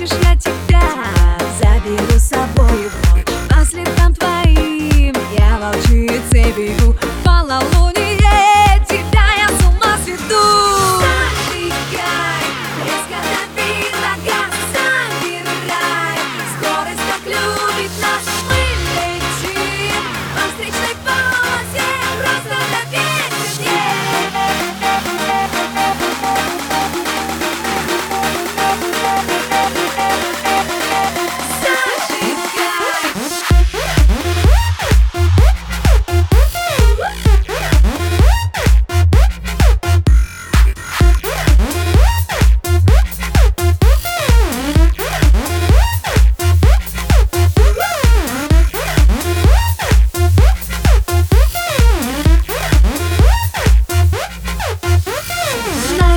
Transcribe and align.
Хочешь, 0.00 0.16
я 0.22 0.34
тебя 0.34 0.80
заберу 1.60 2.18
с 2.18 2.28
собой. 2.28 2.88
А 3.50 3.58
По 3.58 3.64
следам 3.66 4.14
твоим 4.14 5.14
я 5.36 5.58
волчицей 5.58 6.52
бегу. 6.52 6.96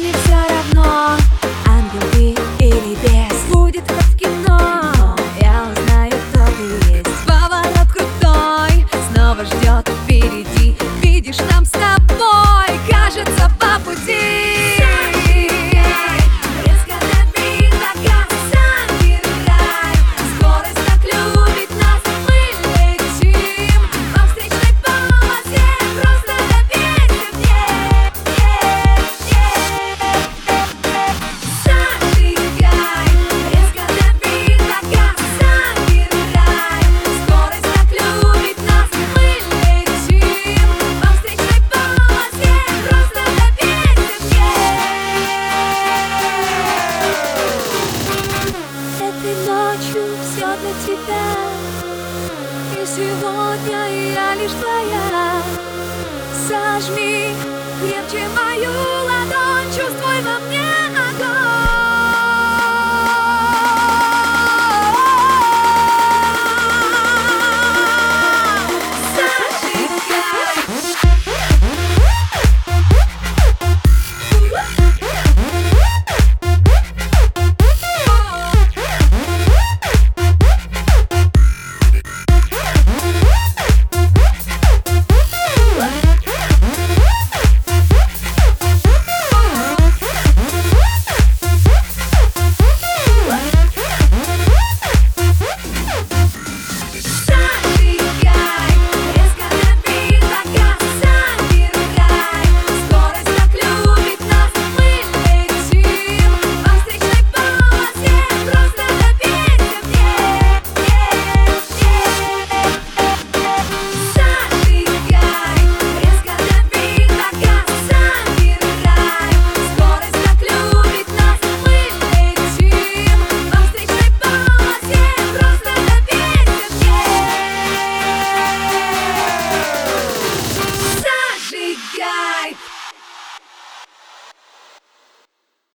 Let 0.00 0.28
me. 0.28 0.47
ночью 49.68 50.02
все 50.22 50.46
для 50.60 50.72
тебя. 50.86 51.26
И 52.72 52.86
сегодня 52.86 54.12
я 54.14 54.34
лишь 54.34 54.52
твоя. 54.52 55.42
Сожми 56.46 57.34
крепче 57.80 58.26
мою 58.28 58.70
ладонь, 59.04 59.70
чувствуй 59.74 60.20
во 60.22 60.38
мне 60.46 60.67